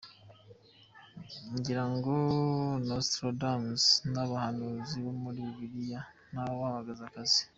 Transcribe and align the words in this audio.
Ngira 1.55 1.83
ngo 1.93 2.13
ba 2.27 2.79
Nostradamus 2.87 3.85
n’abahanuzi 4.13 4.95
bo 5.03 5.11
muri 5.21 5.41
Bibiliya 5.55 6.01
ntawabahaga 6.31 7.05
akazi. 7.09 7.41